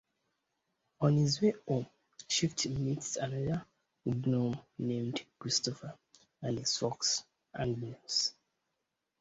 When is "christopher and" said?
5.37-6.57